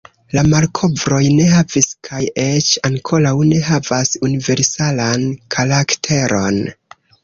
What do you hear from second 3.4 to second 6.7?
ne havas, universalan karakteron.